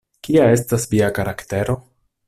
Kia 0.27 0.47
estas 0.53 0.87
via 0.95 1.11
karaktero? 1.19 1.81